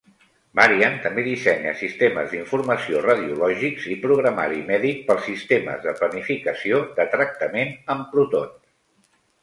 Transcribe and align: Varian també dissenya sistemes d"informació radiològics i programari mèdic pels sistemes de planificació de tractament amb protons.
Varian 0.59 0.95
també 1.03 1.25
dissenya 1.27 1.73
sistemes 1.81 2.31
d"informació 2.31 3.03
radiològics 3.07 3.87
i 3.93 3.99
programari 4.07 4.65
mèdic 4.73 5.07
pels 5.11 5.25
sistemes 5.29 5.87
de 5.87 5.97
planificació 6.03 6.85
de 7.01 7.11
tractament 7.17 7.77
amb 7.97 8.15
protons. 8.17 8.63